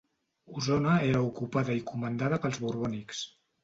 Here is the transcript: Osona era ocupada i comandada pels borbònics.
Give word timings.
Osona 0.61 0.95
era 1.11 1.23
ocupada 1.27 1.79
i 1.83 1.87
comandada 1.93 2.43
pels 2.47 2.63
borbònics. 2.67 3.27